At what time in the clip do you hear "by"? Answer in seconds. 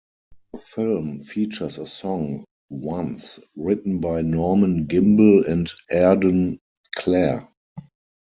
3.99-4.23